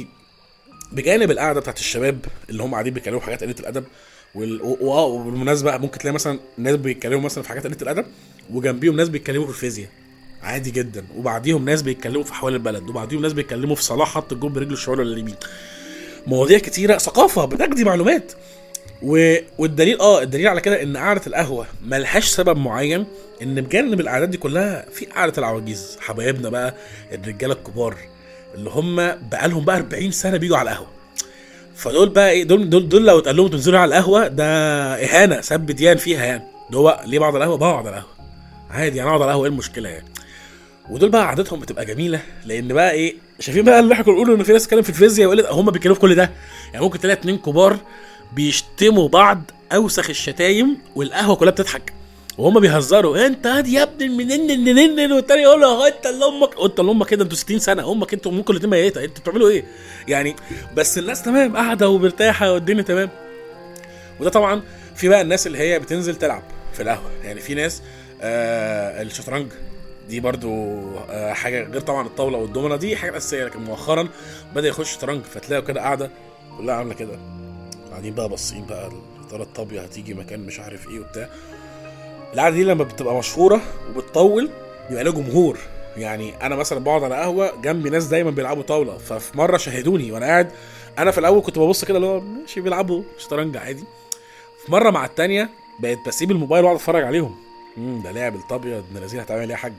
بجانب 0.91 1.31
القعدة 1.31 1.59
بتاعت 1.59 1.79
الشباب 1.79 2.25
اللي 2.49 2.63
هم 2.63 2.71
قاعدين 2.71 2.93
بيتكلموا 2.93 3.19
في 3.19 3.25
حاجات 3.25 3.43
قلة 3.43 3.55
الأدب 3.59 3.83
وبالمناسبة 4.35 5.77
ممكن 5.77 5.99
تلاقي 5.99 6.13
مثلا 6.13 6.39
ناس 6.57 6.75
بيتكلموا 6.75 7.21
مثلا 7.21 7.43
في 7.43 7.49
حاجات 7.49 7.67
قلة 7.67 7.77
الأدب 7.81 8.05
وجنبيهم 8.49 8.95
ناس 8.95 9.09
بيتكلموا 9.09 9.45
في 9.45 9.51
الفيزياء. 9.51 9.89
عادي 10.43 10.71
جدا. 10.71 11.05
وبعديهم 11.17 11.65
ناس 11.65 11.81
بيتكلموا 11.81 12.23
في 12.23 12.33
حوالي 12.33 12.55
البلد 12.57 12.89
وبعديهم 12.89 13.21
ناس 13.21 13.33
بيتكلموا 13.33 13.75
في 13.75 13.83
صلاح 13.83 14.13
حط 14.13 14.33
الجول 14.33 14.51
برجله 14.51 14.73
الشمال 14.73 14.99
ولا 14.99 15.13
اليمين. 15.13 15.35
مواضيع 16.27 16.59
كتيرة 16.59 16.97
ثقافة 16.97 17.45
بتجدي 17.45 17.83
معلومات. 17.83 18.31
و... 19.01 19.35
والدليل 19.57 19.99
آه 19.99 20.21
الدليل 20.21 20.47
على 20.47 20.61
كده 20.61 20.83
إن 20.83 20.97
قعدة 20.97 21.21
القهوة 21.27 21.65
ملهاش 21.85 22.25
سبب 22.27 22.57
معين 22.57 23.05
إن 23.41 23.61
بجانب 23.61 23.99
القعدات 23.99 24.29
دي 24.29 24.37
كلها 24.37 24.85
في 24.93 25.05
قعدة 25.05 25.33
العواجيز. 25.37 25.97
حبايبنا 26.01 26.49
بقى 26.49 26.75
الرجالة 27.11 27.53
الكبار 27.53 27.97
اللي 28.55 28.69
هم 28.69 28.95
بقالهم 29.31 29.65
بقى 29.65 29.77
40 29.77 30.11
سنة 30.11 30.37
بيجوا 30.37 30.57
على 30.57 30.71
القهوة. 30.71 30.87
فدول 31.75 32.09
بقى 32.09 32.31
إيه 32.31 32.43
دول 32.43 32.69
دول, 32.69 32.89
دول 32.89 33.05
لو 33.05 33.19
اتقال 33.19 33.35
لهم 33.35 33.47
تنزلوا 33.47 33.79
على 33.79 33.89
القهوة 33.97 34.27
ده 34.27 34.45
إهانة 34.95 35.41
سب 35.41 35.65
ديان 35.65 35.97
فيها 35.97 36.25
يعني. 36.25 36.43
ده 36.71 36.77
هو 36.77 37.01
ليه 37.05 37.19
بقعد 37.19 37.35
على 37.35 37.43
القهوة؟ 37.43 37.57
بقعد 37.57 37.87
على 37.87 37.97
القهوة. 37.97 38.13
عادي 38.69 38.97
يعني 38.97 39.09
أقعد 39.09 39.21
على 39.21 39.29
القهوة 39.31 39.45
إيه 39.45 39.51
المشكلة 39.51 39.89
يعني؟ 39.89 40.05
ودول 40.89 41.09
بقى 41.09 41.27
عادتهم 41.27 41.59
بتبقى 41.59 41.85
جميلة 41.85 42.21
لأن 42.45 42.67
بقى 42.73 42.91
إيه 42.91 43.15
شايفين 43.39 43.63
بقى 43.65 43.79
اللي 43.79 43.93
إحنا 43.93 44.03
كنا 44.05 44.13
بنقوله 44.15 44.35
ان 44.35 44.43
في 44.43 44.51
ناس 44.53 44.61
بتتكلم 44.63 44.81
في 44.81 44.89
الفيزياء 44.89 45.27
وقلت 45.29 45.45
هم 45.45 45.71
بيتكلموا 45.71 45.95
في 45.95 46.01
كل 46.01 46.15
ده. 46.15 46.31
يعني 46.73 46.85
ممكن 46.85 46.99
تلاقي 46.99 47.19
اتنين 47.19 47.37
كبار 47.37 47.77
بيشتموا 48.33 49.07
بعض 49.09 49.41
أوسخ 49.73 50.09
الشتايم 50.09 50.77
والقهوة 50.95 51.35
كلها 51.35 51.51
بتضحك. 51.51 51.93
وهم 52.37 52.59
بيهزروا 52.59 53.25
أنت 53.25 53.47
هادي 53.47 53.73
يا 53.73 53.83
ابن 53.83 54.05
المنن 54.05 54.51
الننن 54.51 55.11
والتاني 55.11 55.41
يقول 55.41 55.61
له 55.61 55.87
أنت 55.87 56.05
اللي 56.05 56.25
أمك. 56.25 56.49
انت 56.63 56.79
اللي 56.79 56.91
أمك 56.91 57.07
كده 57.07 57.23
أنتوا 57.23 57.37
60 57.37 57.59
سنة 57.59 57.91
أمك 57.91 58.13
أنتوا 58.13 58.31
امكم 58.31 58.53
الاثنين 58.53 58.69
ميته 58.71 59.03
أنتوا 59.03 59.23
بتعملوا 59.23 59.49
إيه؟ 59.49 59.63
يعني 60.07 60.35
بس 60.75 60.97
الناس 60.97 61.21
تمام 61.21 61.55
قاعدة 61.57 61.89
ومرتاحة 61.89 62.53
والدنيا 62.53 62.81
تمام. 62.83 63.09
وده 64.19 64.29
طبعا 64.29 64.61
في 64.95 65.07
بقى 65.09 65.21
الناس 65.21 65.47
اللي 65.47 65.57
هي 65.57 65.79
بتنزل 65.79 66.15
تلعب 66.15 66.43
في 66.73 66.83
القهوة. 66.83 67.11
يعني 67.23 67.39
في 67.39 67.53
ناس 67.53 67.81
آه 68.21 69.01
الشطرنج 69.01 69.47
دي 70.13 70.19
برضو 70.19 70.49
آه 71.09 71.33
حاجة 71.33 71.63
غير 71.63 71.81
طبعا 71.81 72.07
الطاولة 72.07 72.37
والدومنه 72.37 72.75
دي 72.75 72.95
حاجة 72.97 73.17
أساسية 73.17 73.43
لكن 73.45 73.59
مؤخرا 73.59 74.07
بدأ 74.55 74.67
يخش 74.67 74.93
شطرنج 74.93 75.21
فتلاقوا 75.23 75.65
كده 75.67 75.81
قاعدة 75.81 76.11
كلها 76.57 76.75
عاملة 76.75 76.93
كده. 76.93 77.19
قاعدين 77.91 78.13
بقى 78.13 78.29
باصين 78.29 78.65
بقى 78.65 78.89
ترى 79.31 79.41
الطابيه 79.41 79.81
هتيجي 79.81 80.13
مكان 80.13 80.39
مش 80.39 80.59
عارف 80.59 80.89
إيه 80.89 80.99
وبتاع. 80.99 81.29
القعدة 82.33 82.55
دي 82.55 82.63
لما 82.63 82.83
بتبقى 82.83 83.15
مشهورة 83.15 83.61
وبتطول 83.89 84.49
بيبقى 84.89 85.03
لها 85.03 85.11
جمهور. 85.13 85.57
يعني 85.97 86.33
أنا 86.45 86.55
مثلا 86.55 86.79
بقعد 86.79 87.03
على 87.03 87.15
قهوة 87.15 87.61
جنبي 87.61 87.89
ناس 87.89 88.05
دايما 88.05 88.31
بيلعبوا 88.31 88.63
طاولة 88.63 88.97
ففي 88.97 89.37
مرة 89.37 89.57
شاهدوني 89.57 90.11
وأنا 90.11 90.25
قاعد 90.25 90.51
أنا 90.99 91.11
في 91.11 91.17
الأول 91.17 91.41
كنت 91.41 91.59
ببص 91.59 91.85
كده 91.85 91.97
اللي 91.97 92.07
هو 92.07 92.19
ماشي 92.19 92.61
بيلعبوا 92.61 93.03
شطرنج 93.17 93.57
عادي. 93.57 93.83
في 94.65 94.71
مرة 94.71 94.89
مع 94.89 95.05
التانية 95.05 95.49
بقيت 95.79 95.99
بسيب 96.07 96.31
الموبايل 96.31 96.63
وأقعد 96.63 96.75
أتفرج 96.77 97.03
عليهم. 97.03 97.35
امم 97.77 98.01
ده 98.03 98.11
لاعب 98.11 98.35
الطابيه 98.35 98.77
ابن 98.79 98.97
الذين 98.97 99.19
هتعمل 99.19 99.41
إيه 99.41 99.49
يا 99.49 99.55
حاج 99.55 99.73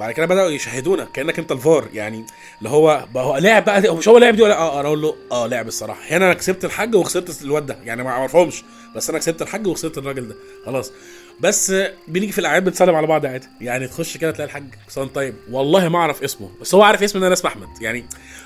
بعد 0.00 0.12
كده 0.12 0.26
بدأوا 0.26 0.50
يشاهدونا 0.50 1.04
كأنك 1.14 1.38
أنت 1.38 1.52
الفار 1.52 1.88
يعني 1.92 2.24
اللي 2.58 2.68
هو 2.68 3.06
بقى 3.14 3.24
هو 3.24 3.36
لاعب 3.36 3.64
بقى 3.64 3.96
مش 3.96 4.08
هو 4.08 4.18
لاعب 4.18 4.36
دي 4.36 4.42
ولا 4.42 4.58
آه 4.58 4.80
أنا 4.80 4.88
أقول 4.88 5.02
له 5.02 5.14
آه 5.32 5.46
لاعب 5.46 5.68
الصراحة. 5.68 6.00
هنا 6.08 6.24
أنا 6.26 6.34
كسبت 6.34 6.64
الحاج 6.64 6.94
وخسرت 6.94 7.42
الواد 7.42 7.66
ده 7.66 7.78
يعني 7.84 8.02
ما 8.02 8.10
أعرفهمش 8.10 8.62
بس 8.96 9.10
أنا 9.10 9.18
كسبت 9.18 9.42
الحاج 9.42 9.66
وخسرت 9.66 9.98
الراجل 9.98 10.28
ده. 10.28 10.34
خلاص. 10.66 10.92
بس 11.40 11.72
بنيجي 12.08 12.32
في 12.32 12.38
الأعياد 12.38 12.64
بنسلم 12.64 12.94
على 12.94 13.06
بعض 13.06 13.26
عادي. 13.26 13.46
يعني 13.60 13.88
تخش 13.88 14.16
كده 14.16 14.30
تلاقي 14.30 14.46
الحاج 14.46 14.64
حسام 14.86 15.08
طيب. 15.08 15.34
والله 15.50 15.88
ما 15.88 15.98
أعرف 15.98 16.22
اسمه 16.22 16.50
بس 16.60 16.74
هو 16.74 16.82
عارف 16.82 17.02
اسمي 17.02 17.20
إن 17.20 17.24
أنا 17.24 17.32
اسمي 17.34 17.50
أحمد 17.50 17.68
يعني 17.80 18.04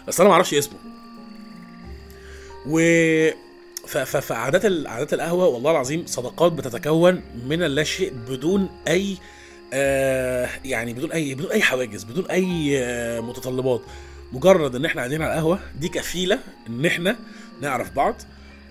بس 0.08 0.20
أنا 0.20 0.28
ما 0.28 0.34
أعرفش 0.34 0.54
اسمه. 0.54 0.78
و 2.66 2.80
فعادات 4.04 4.64
عادات 4.86 5.14
القهوة 5.14 5.46
والله 5.46 5.70
العظيم 5.70 6.06
صداقات 6.06 6.52
بتتكون 6.52 7.22
من 7.46 7.62
اللا 7.62 7.84
شيء 7.84 8.12
بدون 8.28 8.68
أي 8.88 9.16
آه 9.72 10.48
يعني 10.64 10.92
بدون 10.92 11.12
اي 11.12 11.34
بدون 11.34 11.50
أي 11.50 11.62
حواجز 11.62 12.04
بدون 12.04 12.26
أي 12.30 12.78
آه 12.84 13.20
متطلبات. 13.20 13.82
مجرد 14.32 14.74
إن 14.76 14.84
إحنا 14.84 15.00
قاعدين 15.00 15.22
على 15.22 15.32
القهوة 15.32 15.58
دي 15.80 15.88
كفيلة 15.88 16.38
إن 16.68 16.86
إحنا 16.86 17.16
نعرف 17.60 17.90
بعض 17.90 18.14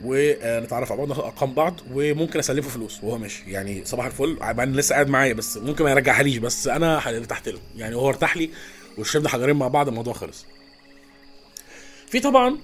ونتعرف 0.03 0.91
على 0.91 0.97
بعض 0.99 1.07
ناخد 1.09 1.23
أرقام 1.23 1.53
بعض 1.53 1.79
وممكن 1.93 2.39
أسلفه 2.39 2.69
فلوس 2.69 3.03
وهو 3.03 3.17
ماشي. 3.17 3.43
يعني 3.51 3.85
صباح 3.85 4.05
الفل. 4.05 4.37
مع 4.41 4.63
إن 4.63 4.73
لسه 4.73 4.93
قاعد 4.93 5.07
معايا 5.09 5.33
بس 5.33 5.57
ممكن 5.57 5.83
ما 5.83 5.91
يرجعها 5.91 6.23
ليش 6.23 6.37
بس 6.37 6.67
أنا 6.67 7.09
ارتحت 7.09 7.49
له. 7.49 7.59
يعني 7.77 7.95
هو 7.95 8.09
ارتاح 8.09 8.37
لي 8.37 8.49
وشربنا 8.97 9.29
حجرين 9.29 9.55
مع 9.55 9.67
بعض 9.67 9.87
الموضوع 9.87 10.13
خلص. 10.13 10.45
في 12.07 12.19
طبعا 12.19 12.57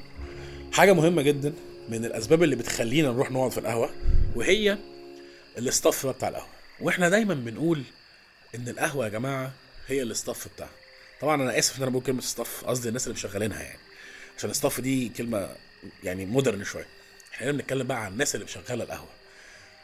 حاجة 0.74 0.94
مهمة 0.94 1.22
جدا 1.22 1.53
من 1.89 2.06
الأسباب 2.06 2.44
اللي 2.44 2.56
بتخلينا 2.56 3.12
نروح 3.12 3.32
نقعد 3.32 3.51
في 3.51 3.58
القهوة 3.58 3.89
وهي 4.36 4.77
ال 5.57 5.66
staff 5.66 6.07
بتاع 6.08 6.29
القهوة. 6.29 6.48
وإحنا 6.82 7.10
دايما 7.10 7.34
بنقول 7.34 7.84
إن 8.57 8.69
القهوة 8.69 9.05
يا 9.05 9.09
جماعة 9.09 9.51
هي 9.87 10.01
ال 10.01 10.09
staff 10.09 10.48
بتاعها. 10.55 10.69
طبعا 11.21 11.43
أنا 11.43 11.59
آسف 11.59 11.77
إن 11.77 11.81
أنا 11.81 11.91
بقول 11.91 12.03
كلمة 12.03 12.19
staff 12.19 12.65
قصدي 12.65 12.87
الناس 12.87 13.03
اللي 13.07 13.13
مشغلينها 13.13 13.61
يعني. 13.63 13.79
عشان 14.37 14.49
ال 14.50 14.55
staff 14.55 14.81
دي 14.81 15.09
كلمة 15.09 15.49
يعني 16.03 16.25
modern 16.25 16.63
شوية. 16.63 16.85
إحنا 17.33 17.51
بنتكلم 17.51 17.87
بقى 17.87 18.05
عن 18.05 18.11
الناس 18.11 18.35
اللي 18.35 18.45
مشغلة 18.45 18.83
القهوة 18.83 19.09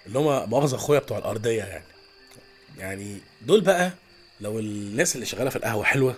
اللي 0.07 0.19
هم 0.19 0.49
مؤاخذة 0.49 0.75
أخويا 0.75 0.99
بتوع 0.99 1.17
الأرضية 1.17 1.63
يعني. 1.63 1.85
يعني 2.77 3.17
دول 3.41 3.61
بقى 3.61 3.91
لو 4.41 4.59
الناس 4.59 5.15
اللي 5.15 5.25
شغالة 5.25 5.49
في 5.49 5.55
القهوة 5.55 5.83
حلوة 5.83 6.15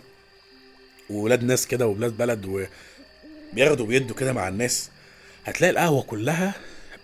وولاد 1.09 1.43
ناس 1.43 1.67
كده 1.67 1.87
وولاد 1.87 2.17
بلد 2.17 2.45
وبياخدوا 3.53 3.85
وبيدوا 3.85 4.15
كده 4.15 4.33
مع 4.33 4.47
الناس 4.47 4.89
هتلاقي 5.45 5.71
القهوة 5.71 6.01
كلها 6.03 6.53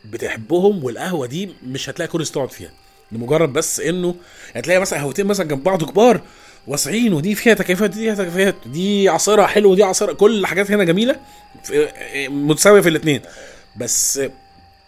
بتحبهم 0.05 0.84
والقهوة 0.84 1.27
دي 1.27 1.53
مش 1.63 1.89
هتلاقي 1.89 2.10
كرسي 2.12 2.34
تقعد 2.34 2.51
فيها. 2.51 2.74
لمجرد 3.12 3.53
بس 3.53 3.80
انه 3.80 4.15
هتلاقي 4.56 4.80
مثلا 4.80 5.00
قهوتين 5.00 5.25
مثلا 5.25 5.48
جنب 5.48 5.63
بعض 5.63 5.84
كبار 5.84 6.22
واسعين 6.68 7.13
ودي 7.13 7.36
فيها 7.36 7.53
تكييفات 7.53 7.89
ودي 7.89 8.00
فيها 8.15 8.25
تكييفات 8.25 8.56
دي 8.65 9.10
عصيرة 9.10 9.46
حلوة 9.46 9.72
ودي 9.72 9.84
عصيرة 9.84 10.13
كل 10.13 10.39
الحاجات 10.39 10.72
هنا 10.72 10.84
جميلة 10.84 11.20
متساوية 12.30 12.82
في 12.82 12.89
الاثنين 12.89 13.22
بس 13.75 14.22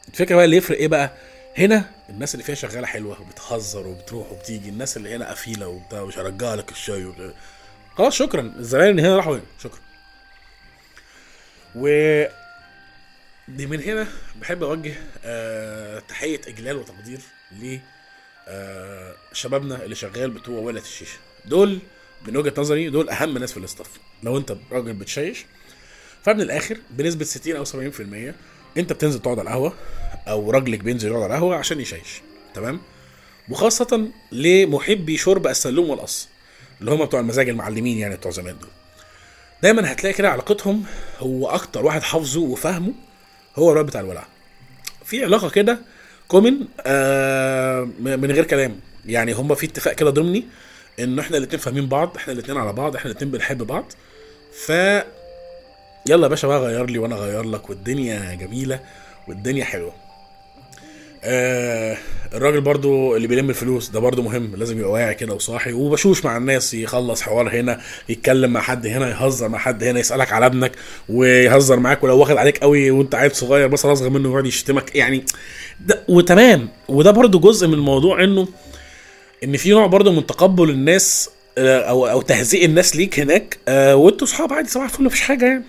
الفكرة 0.09 0.35
بقى 0.35 0.45
اللي 0.45 0.57
يفرق 0.57 0.77
إيه 0.77 0.87
بقى؟ 0.87 1.11
هنا 1.57 1.85
الناس 2.09 2.33
اللي 2.33 2.43
فيها 2.43 2.55
شغالة 2.55 2.87
حلوة 2.87 3.21
وبتهزر 3.21 3.87
وبتروح 3.87 4.31
وبتيجي 4.31 4.69
الناس 4.69 4.97
اللي 4.97 5.15
هنا 5.15 5.29
قفيلة 5.31 5.67
وبتاع 5.67 6.03
مش 6.03 6.17
هرجع 6.17 6.53
لك 6.53 6.71
الشاي. 6.71 7.13
خلاص 7.97 8.13
شكرا. 8.13 8.41
الزباين 8.41 8.89
اللي 8.89 9.01
هنا 9.01 9.15
راحوا 9.17 9.35
هنا. 9.35 9.43
شكرا. 9.63 9.79
و 11.75 11.87
دي 13.47 13.65
من 13.65 13.81
هنا 13.83 14.07
بحب 14.41 14.63
أوجه 14.63 14.93
أه 15.25 15.99
تحية 15.99 16.41
إجلال 16.47 16.75
وتقدير 16.77 17.19
ل 17.51 17.77
أه 18.47 19.15
شبابنا 19.33 19.83
اللي 19.83 19.95
شغال 19.95 20.29
بتوع 20.31 20.59
ولة 20.59 20.81
الشيشة. 20.81 21.17
دول 21.45 21.79
من 22.27 22.37
وجهة 22.37 22.53
نظري 22.57 22.89
دول 22.89 23.09
أهم 23.09 23.37
ناس 23.37 23.51
في 23.51 23.57
الاستاف. 23.57 23.87
لو 24.23 24.37
أنت 24.37 24.55
راجل 24.71 24.93
بتشيش 24.93 25.45
فمن 26.23 26.41
الآخر 26.41 26.77
بنسبة 26.91 27.25
60 27.25 27.55
أو 27.55 27.65
70% 27.65 28.33
أنت 28.77 28.93
بتنزل 28.93 29.19
تقعد 29.19 29.39
على 29.39 29.47
القهوة 29.47 29.73
أو 30.27 30.51
راجلك 30.51 30.79
بينزل 30.79 31.09
يقعد 31.09 31.21
على 31.23 31.33
القهوة 31.33 31.55
عشان 31.55 31.79
يشيش. 31.79 32.21
تمام؟ 32.53 32.81
وخاصة 33.49 34.07
لمحبي 34.31 35.17
شرب 35.17 35.47
السلوم 35.47 35.89
والقص 35.89 36.27
اللي 36.81 36.91
هم 36.91 37.05
بتوع 37.05 37.19
المزاج 37.19 37.49
المعلمين 37.49 37.97
يعني 37.97 38.15
بتوع 38.15 38.31
زمان 38.31 38.59
دول. 38.59 38.69
دايما 39.63 39.91
هتلاقي 39.91 40.13
كده 40.13 40.29
علاقتهم 40.29 40.85
هو 41.19 41.47
أكتر 41.49 41.85
واحد 41.85 42.01
حافظه 42.03 42.41
وفاهمه 42.41 42.93
هو 43.55 43.71
الواد 43.71 43.85
بتاع 43.85 44.01
الولع 44.01 44.27
في 45.05 45.23
علاقة 45.23 45.49
كده 45.49 45.79
كومن 46.33 46.53
آه 46.85 47.87
من 47.99 48.31
غير 48.31 48.43
كلام. 48.43 48.75
يعني 49.05 49.33
هم 49.33 49.55
في 49.55 49.65
اتفاق 49.65 49.93
كده 49.93 50.09
ضمني 50.09 50.43
ان 50.99 51.19
إحنا 51.19 51.37
الاتنين 51.37 51.59
فاهمين 51.59 51.87
بعض 51.87 52.15
إحنا 52.17 52.33
الاتنين 52.33 52.57
على 52.57 52.73
بعض 52.73 52.95
إحنا 52.95 53.11
الاتنين 53.11 53.31
بنحب 53.31 53.57
بعض. 53.63 53.85
ف 54.65 54.69
يلا 56.09 56.23
يا 56.23 56.27
باشا 56.27 56.47
بقى 56.47 56.59
غير 56.59 56.85
لي 56.89 56.99
وأنا 56.99 57.15
اغير 57.15 57.43
لك 57.43 57.69
والدنيا 57.69 58.33
جميلة 58.35 58.79
والدنيا 59.27 59.65
حلوة. 59.65 59.93
آه 61.25 61.97
الراجل 62.33 62.61
برضو 62.61 63.15
اللي 63.15 63.27
بيلم 63.27 63.49
الفلوس 63.49 63.89
ده 63.89 63.99
برضو 63.99 64.21
مهم 64.21 64.55
لازم 64.55 64.79
يبقى 64.79 64.91
واعي 64.91 65.15
كده 65.15 65.33
وصاحي 65.33 65.73
وبشوش 65.73 66.25
مع 66.25 66.37
الناس 66.37 66.73
يخلص 66.73 67.21
حوار 67.21 67.49
هنا 67.59 67.81
يتكلم 68.09 68.53
مع 68.53 68.61
حد 68.61 68.87
هنا 68.87 69.09
يهزر 69.09 69.49
مع 69.49 69.57
حد 69.59 69.83
هنا 69.83 69.99
يسألك 69.99 70.33
على 70.33 70.45
ابنك 70.45 70.71
ويهزر 71.09 71.79
معاك 71.79 72.03
ولو 72.03 72.17
واخد 72.19 72.37
عليك 72.37 72.57
قوي 72.57 72.91
وانت 72.91 73.15
عيل 73.15 73.31
صغير 73.35 73.67
بس 73.67 73.85
اصغر 73.85 74.09
منه 74.09 74.29
يقعد 74.29 74.45
يشتمك 74.45 74.95
يعني 74.95 75.23
ده 75.79 76.03
وتمام. 76.09 76.69
وده 76.87 77.11
برضو 77.11 77.39
جزء 77.39 77.67
من 77.67 77.73
الموضوع 77.73 78.23
انه 78.23 78.47
ان 79.43 79.57
في 79.57 79.69
نوع 79.69 79.85
برضو 79.85 80.11
من 80.11 80.25
تقبل 80.25 80.69
الناس 80.69 81.29
أو 81.57 82.07
أو 82.07 82.21
تهزيء 82.21 82.65
الناس 82.65 82.95
ليك 82.95 83.19
هناك 83.19 83.57
آه 83.67 83.95
وانتوا 83.95 84.27
صحاب 84.27 84.53
عادي 84.53 84.69
صباح 84.69 84.83
الفل 84.85 85.03
مفيش 85.03 85.21
حاجة 85.21 85.45
يعني. 85.45 85.63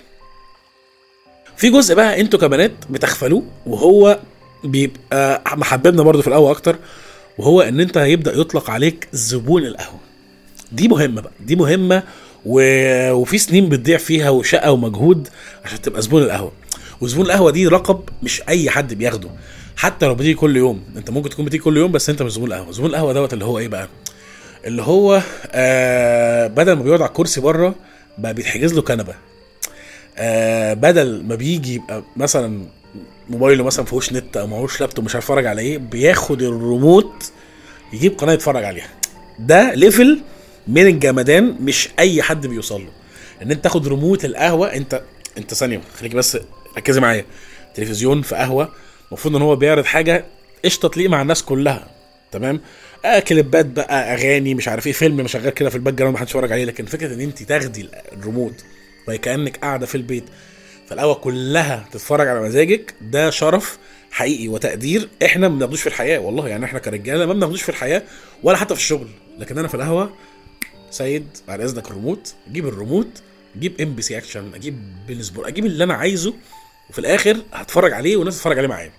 في 1.56 1.70
جزء 1.70 1.94
بقى 1.94 2.20
أنتوا 2.20 2.38
كبنات 2.40 2.72
بتغفلوه 2.90 3.42
وهو 3.66 4.18
بيبقى 4.64 5.42
محببنا 5.56 6.02
برضو 6.02 6.22
في 6.22 6.28
القهوة 6.28 6.50
أكتر 6.50 6.76
وهو 7.38 7.60
إن 7.60 7.80
أنت 7.80 7.98
هيبدأ 7.98 8.32
يطلق 8.40 8.70
عليك 8.70 9.08
زبون 9.12 9.64
القهوة. 9.66 10.00
دي 10.72 10.88
مهمة 10.88 11.20
بقى 11.20 11.32
دي 11.40 11.56
مهمة 11.56 12.02
و... 12.46 12.60
وفي 13.12 13.38
سنين 13.38 13.68
بتضيع 13.68 13.98
فيها 13.98 14.30
وشقة 14.30 14.72
ومجهود 14.72 15.28
عشان 15.64 15.82
تبقى 15.82 16.02
زبون 16.02 16.22
القهوة. 16.22 16.52
وزبون 17.00 17.26
القهوة 17.26 17.50
دي 17.50 17.64
لقب 17.66 18.00
مش 18.22 18.42
أي 18.48 18.70
حد 18.70 18.94
بياخده 18.94 19.28
حتى 19.76 20.06
لو 20.06 20.14
بتيجي 20.14 20.34
كل 20.34 20.56
يوم. 20.56 20.82
أنت 20.96 21.10
ممكن 21.10 21.30
تكون 21.30 21.44
بتيجي 21.44 21.62
كل 21.62 21.76
يوم 21.76 21.92
بس 21.92 22.10
أنت 22.10 22.22
مش 22.22 22.32
زبون 22.32 22.48
القهوة. 22.48 22.72
زبون 22.72 22.90
القهوة 22.90 23.12
دوت 23.12 23.32
اللي 23.32 23.44
هو 23.44 23.58
إيه 23.58 23.68
بقى؟ 23.68 23.88
اللي 24.66 24.82
هو 24.82 25.22
آه 25.52 26.46
بدل 26.46 26.72
ما 26.72 26.82
بيقعد 26.82 27.00
على 27.02 27.08
الكرسي 27.08 27.40
بره 27.40 27.74
بقى 28.18 28.34
بيتحجز 28.34 28.74
له 28.74 28.82
كنبة. 28.82 29.14
آه 30.18 30.74
بدل 30.74 31.22
ما 31.28 31.34
بيجي 31.34 31.74
يبقى 31.74 32.02
مثلا 32.16 32.66
موبايله 33.28 33.64
مثلا 33.64 33.84
فيهوش 33.84 34.12
نت 34.12 34.36
أو 34.36 34.46
معاهوش 34.46 34.80
لابتوب 34.80 35.04
مش 35.04 35.14
عارف 35.14 35.24
يتفرج 35.24 35.46
على 35.46 35.62
إيه 35.62 35.78
بياخد 35.78 36.42
الريموت 36.42 37.32
يجيب 37.92 38.18
قناة 38.18 38.32
يتفرج 38.32 38.64
عليها. 38.64 38.88
ده 39.38 39.74
level 39.74 40.20
من 40.68 40.86
الجمدان 40.86 41.56
مش 41.60 41.88
أي 41.98 42.22
حد 42.22 42.46
بيوصل 42.46 42.80
له. 42.84 42.90
إن 43.42 43.50
أنت 43.50 43.64
تاخد 43.64 43.88
ريموت 43.88 44.24
القهوة 44.24 44.74
أنت 44.74 45.02
أنت 45.38 45.54
ثانية 45.54 45.80
خليكي 45.98 46.16
بس 46.16 46.38
ركزي 46.76 47.00
معايا. 47.00 47.24
تلفزيون 47.74 48.22
في 48.22 48.34
قهوة 48.34 48.72
المفروض 49.08 49.36
إن 49.36 49.42
هو 49.42 49.56
بيعرض 49.56 49.84
حاجة 49.84 50.24
قشطة 50.64 50.88
تليق 50.88 51.10
مع 51.10 51.22
الناس 51.22 51.42
كلها 51.42 51.90
تمام؟ 52.32 52.60
آه 53.04 53.18
كليبات 53.18 53.66
بقى 53.66 54.14
أغاني 54.14 54.54
مش 54.54 54.68
عارف 54.68 54.86
إيه 54.86 54.92
فيلم 54.92 55.16
مشغل 55.16 55.50
كده 55.50 55.70
في 55.70 55.76
ال 55.76 55.94
background 55.94 56.14
محدش 56.14 56.30
يتفرج 56.30 56.52
عليه 56.52 56.64
لكن 56.64 56.84
فكرة 56.86 57.14
إن 57.14 57.20
أنت 57.20 57.42
تاخدي 57.42 57.88
الريموت 58.12 58.64
وكانك 59.08 59.56
قاعدة 59.56 59.86
في 59.86 59.94
البيت 59.94 60.24
فالقهوة 60.88 61.14
كلها 61.14 61.88
تتفرج 61.92 62.28
على 62.28 62.40
مزاجك. 62.40 62.94
ده 63.00 63.30
شرف 63.30 63.78
حقيقي 64.10 64.48
وتقدير 64.48 65.08
إحنا 65.24 65.48
ما 65.48 65.54
بناخدوش 65.56 65.80
في 65.80 65.86
الحياة 65.86 66.18
والله. 66.18 66.48
يعني 66.48 66.64
إحنا 66.64 66.78
كرجالة 66.78 67.26
ما 67.26 67.32
بناخدوش 67.32 67.62
في 67.62 67.68
الحياة 67.68 68.02
ولا 68.42 68.56
حتى 68.56 68.74
في 68.74 68.80
الشغل. 68.80 69.08
لكن 69.38 69.58
أنا 69.58 69.68
في 69.68 69.74
القهوة 69.74 70.14
سيد 70.90 71.26
بعد 71.48 71.60
إذنك 71.60 71.90
الريموت 71.90 72.34
جيب 72.52 72.66
الريموت 72.68 73.08
جيب 73.58 73.80
MBC 73.80 74.18
Action 74.18 74.54
أجيب 74.54 74.78
beIN 75.06 75.25
Sport 75.25 75.48
أجيب 75.48 75.66
اللي 75.66 75.84
أنا 75.84 75.94
عايزه 75.94 76.34
وفي 76.90 76.98
الآخر 76.98 77.36
هتفرج 77.52 77.92
عليه 77.92 78.16
والناس 78.16 78.36
تتفرج 78.36 78.58
عليه 78.58 78.68
معايا. 78.68 78.90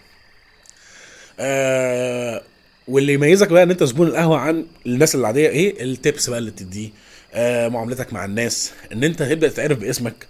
آه 1.39 2.42
واللي 2.88 3.13
يميزك 3.13 3.48
بقى 3.48 3.63
إن 3.63 3.72
أنت 3.72 3.84
زبون 3.84 4.08
القهوة 4.08 4.38
عن 4.38 4.65
الناس 4.86 5.15
العادية 5.15 5.50
إيه؟ 5.50 5.84
ال 5.84 5.93
tips 5.93 6.29
بقى 6.30 6.39
اللي 6.39 6.51
بتديه 6.51 6.89
آه 7.34 7.68
معاملتك 7.68 8.13
مع 8.13 8.25
الناس 8.25 8.72
إن 8.92 9.04
أنت 9.04 9.24
تبدأ 9.24 9.48
تتعرف 9.48 9.77
باسمك 9.80 10.27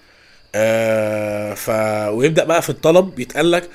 آه 0.55 1.53
ف 1.53 1.69
ويبدأ 2.13 2.43
بقى 2.43 2.61
في 2.61 2.69
الطلب 2.69 3.19
يتقال 3.19 3.51
لك 3.51 3.69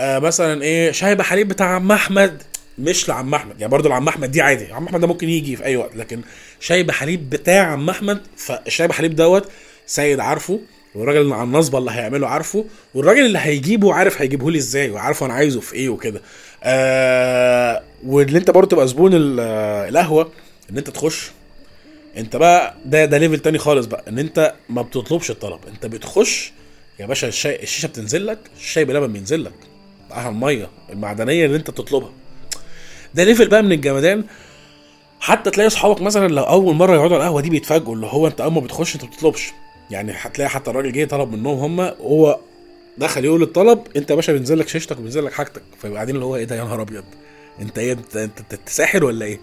آه 0.00 0.18
مثلا 0.18 0.62
إيه 0.62 0.92
شاي 0.92 1.14
بحليب 1.14 1.48
بتاع 1.48 1.66
عم 1.74 1.92
أحمد. 1.92 2.42
مش 2.78 3.08
لعم 3.08 3.34
أحمد 3.34 3.60
يعني 3.60 3.70
برضه 3.70 3.88
لعم 3.88 4.08
أحمد 4.08 4.30
دي 4.30 4.42
عادي. 4.42 4.72
عم 4.72 4.86
أحمد 4.86 5.00
ده 5.00 5.06
ممكن 5.06 5.28
يجي 5.28 5.56
في 5.56 5.64
أي 5.64 5.76
وقت 5.76 5.96
لكن 5.96 6.20
شاي 6.60 6.82
بحليب 6.82 7.30
بتاع 7.30 7.62
عم 7.72 7.90
أحمد 7.90 8.20
فالشاي 8.36 8.86
بحليب 8.88 9.16
دوت 9.16 9.48
سيد 9.86 10.20
عارفه 10.20 10.60
والراجل 10.94 11.20
اللي 11.20 11.34
على 11.34 11.42
النصبه 11.44 11.78
اللي 11.78 11.90
هيعمله 11.90 12.28
عارفه 12.28 12.64
والراجل 12.94 13.26
اللي 13.26 13.38
هيجيبه 13.38 13.94
عارف 13.94 14.20
هيجيبه 14.22 14.50
لي 14.50 14.58
إزاي 14.58 14.90
وعارفه 14.90 15.26
أنا 15.26 15.34
عايزه 15.34 15.60
في 15.60 15.74
إيه 15.74 15.88
وكده. 15.88 16.20
آه 16.62 17.82
واللي 18.06 18.38
أنت 18.38 18.50
برضه 18.50 18.68
تبقى 18.68 18.88
زبون 18.88 19.10
القهوة 19.14 20.30
إن 20.70 20.78
أنت 20.78 20.90
تخش 20.90 21.30
انت 22.16 22.36
بقى 22.36 22.74
ده 22.84 23.04
ده 23.04 23.18
level 23.18 23.38
تاني 23.38 23.58
خالص 23.58 23.86
بقى 23.86 24.04
ان 24.08 24.18
انت 24.18 24.54
ما 24.68 24.82
بتطلبش 24.82 25.30
الطلب. 25.30 25.60
انت 25.68 25.86
بتخش 25.86 26.52
يا 27.00 27.06
باشا 27.06 27.28
الشاي 27.28 27.62
الشيشة 27.62 27.86
بتنزل 27.86 28.26
لك 28.26 28.38
الشاي 28.56 28.84
بلبن 28.84 29.12
بينزل 29.12 29.44
لك 29.44 29.52
معاها 30.10 30.28
المية 30.28 30.68
المعدنية 30.90 31.46
اللي 31.46 31.56
انت 31.56 31.70
بتطلبها 31.70 32.12
ده 33.14 33.24
level 33.24 33.48
بقى 33.48 33.62
من 33.62 33.72
الجمدان. 33.72 34.24
حتى 35.20 35.50
تلاقي 35.50 35.66
اصحابك 35.66 36.02
مثلا 36.02 36.28
لو 36.28 36.42
أول 36.42 36.74
مرة 36.74 36.94
يقعدوا 36.94 37.16
على 37.16 37.24
القهوة 37.24 37.40
دي 37.40 37.50
بيتفاجئوا 37.50 37.94
اللي 37.94 38.06
هو 38.06 38.26
انت 38.26 38.40
أول 38.40 38.52
ما 38.52 38.60
بتخش 38.60 38.94
انت 38.94 39.04
ما 39.04 39.10
بتطلبش. 39.10 39.52
يعني 39.90 40.12
هتلاقي 40.16 40.48
حتى 40.50 40.70
الراجل 40.70 40.92
جه 40.92 41.04
طلب 41.04 41.32
منهم 41.32 41.58
هم 41.58 41.80
هو 41.80 42.38
دخل 42.98 43.24
يقول 43.24 43.42
الطلب 43.42 43.82
انت 43.96 44.10
يا 44.10 44.14
باشا 44.14 44.32
بينزل 44.32 44.58
لك 44.58 44.68
شيشتك 44.68 44.98
وبينزل 44.98 45.24
لك 45.24 45.32
حاجتك. 45.32 45.62
فيبقى 45.82 45.94
قاعدين 45.96 46.14
اللي 46.14 46.24
هو 46.26 46.36
إيه 46.36 46.44
ده 46.44 46.56
يا 46.56 46.64
نهار 46.64 46.82
أبيض. 46.82 47.04
انت 47.60 47.78
إيه 47.78 47.92
انت 47.92 48.16
انت, 48.16 48.40
انت 48.52 48.68
ساحر 48.68 49.04
ولا 49.04 49.24
إيه؟ 49.26 49.40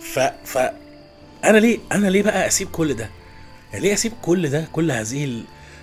ف 0.00 0.18
ف 0.44 0.58
أنا 1.46 1.58
ليه 1.58 1.78
أنا 1.92 2.06
ليه 2.06 2.22
بقى 2.22 2.46
أسيب 2.46 2.68
كل 2.70 2.94
ده؟ 2.94 3.10
يعني 3.72 3.84
ليه 3.84 3.94
أسيب 3.94 4.12
كل 4.22 4.48
ده 4.48 4.68
كل 4.72 4.90
هذه 4.90 5.42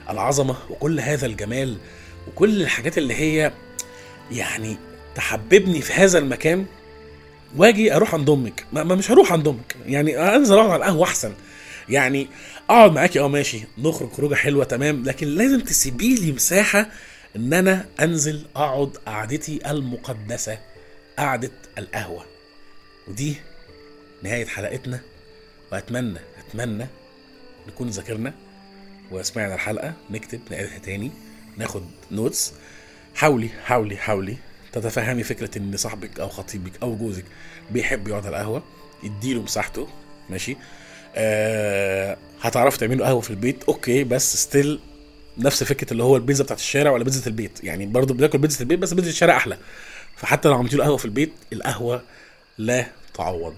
العظمة 0.10 0.56
وكل 0.70 1.00
هذا 1.00 1.26
الجمال 1.26 1.78
وكل 2.28 2.62
الحاجات 2.62 2.98
اللي 2.98 3.16
هي 3.16 3.52
يعني 4.32 4.78
تحببني 5.16 5.82
في 5.82 5.94
هذا 5.94 6.20
المكان 6.20 6.66
واجي 7.56 7.96
أروح 7.96 8.14
عند 8.14 8.30
أمك؟ 8.30 8.66
ما 8.74 8.84
مش 8.84 9.12
هروح 9.12 9.34
عند 9.34 9.48
أمك. 9.48 9.76
يعني 9.86 10.36
أنزل 10.36 10.56
اقعد 10.56 10.70
على 10.70 10.84
القهوة 10.84 11.04
أحسن. 11.08 11.34
يعني 11.90 12.28
أقعد 12.70 12.92
معاكي 12.92 13.20
آه 13.20 13.28
ماشي. 13.28 13.60
نخرج 13.78 14.12
خروجة 14.12 14.36
حلوة 14.36 14.64
تمام. 14.66 15.04
لكن 15.04 15.28
لازم 15.28 15.60
تسيبي 15.60 16.16
لي 16.16 16.32
مساحة 16.32 16.90
إن 17.36 17.54
أنا 17.54 17.86
أنزل 18.02 18.46
أقعد 18.56 18.98
قعدتي 19.06 19.60
المقدسة 19.72 20.60
قعدة 21.20 21.52
القهوة. 21.78 22.26
ودي 23.08 23.36
نهاية 24.24 24.46
حلقتنا. 24.46 25.00
وأتمنى 25.74 26.20
أتمنى 26.40 26.88
نكون 27.68 27.90
ذاكرنا 27.90 28.34
وسمعنا 29.12 29.54
الحلقة 29.56 29.94
نكتب 30.10 30.40
نعيدها 30.52 30.78
تاني 30.78 31.12
ناخد 31.58 31.84
notes 32.12 32.54
حاولي 33.16 33.50
حاولي 33.66 33.98
حاولي 33.98 34.38
تتفهمي 34.72 35.24
فكرة 35.24 35.58
إن 35.58 35.78
صاحبك 35.78 36.20
أو 36.20 36.30
خطيبك 36.30 36.72
أو 36.82 36.96
جوزك 36.96 37.26
بيحب 37.72 38.08
يقعد 38.08 38.26
على 38.26 38.38
القهوة 38.38 38.64
اديله 39.04 39.42
مساحته 39.42 39.88
ماشي؟ 40.30 40.58
آه 41.16 42.18
هتعرفوا 42.42 42.80
تعملوا 42.80 43.06
قهوة 43.06 43.22
في 43.22 43.30
البيت 43.30 43.64
okay 43.64 44.04
بس 44.04 44.38
still 44.38 44.80
نفس 45.38 45.64
فكرة 45.64 45.92
اللي 45.92 46.04
هو 46.04 46.16
البيتزا 46.16 46.44
بتاعت 46.44 46.60
الشارع 46.60 46.92
ولا 46.92 47.04
بيتزا 47.04 47.28
البيت؟ 47.28 47.64
يعني 47.64 47.86
برضه 47.86 48.14
بناكل 48.14 48.38
بيتزا 48.38 48.60
البيت 48.62 48.80
بس 48.80 48.94
بيتزا 48.94 49.10
الشارع 49.10 49.38
أحلى. 49.38 49.58
فحتى 50.16 50.50
لو 50.50 50.56
عملتوا 50.56 50.78
له 50.78 50.84
قهوة 50.84 50.98
في 50.98 51.06
البيت 51.06 51.32
القهوة 51.54 52.04
لا 52.58 52.86
تعوض. 53.14 53.56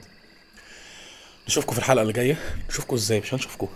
نشوفكم 1.48 1.74
في 1.74 1.80
الحلقة 1.80 2.02
اللي 2.02 2.14
جاية. 2.14 2.38
نشوفكم 2.70 2.96
إزاي؟ 2.96 3.20
مش 3.20 3.34
هنشوفكم. 3.34 3.68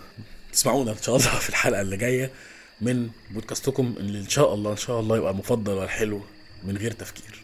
تسمعونا 0.54 0.92
ان 0.92 0.98
شاء 1.02 1.16
الله 1.16 1.30
في 1.40 1.50
الحلقة 1.50 1.82
اللي 1.82 1.98
جاية 1.98 2.32
من 2.82 3.10
بودكاستكم 3.32 3.96
اللي 3.98 4.20
ان 4.20 4.30
شاء 4.30 4.54
الله 4.54 4.72
إن 4.72 4.78
شاء 4.78 5.00
الله 5.00 5.18
يبقى 5.18 5.36
مفضل 5.36 5.74
والحلو 5.74 6.22
من 6.64 6.78
غير 6.78 6.92
تفكير. 6.92 7.39